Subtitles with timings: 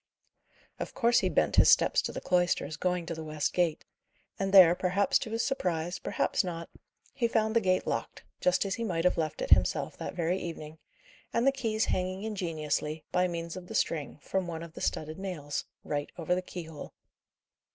[0.79, 3.85] Of course he bent his steps to the cloisters, going to the west gate.
[4.39, 6.71] And there, perhaps to his surprise, perhaps not,
[7.13, 10.39] he found the gate locked, just as he might have left it himself that very
[10.39, 10.79] evening,
[11.31, 15.19] and the keys hanging ingeniously, by means of the string, from one of the studded
[15.19, 16.93] nails, right over the keyhole.